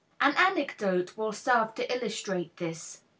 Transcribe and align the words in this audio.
An 0.19 0.33
anecdote 0.35 1.15
will 1.15 1.31
serve 1.31 1.75
to 1.75 1.95
illustrate 1.95 2.57
this. 2.57 3.01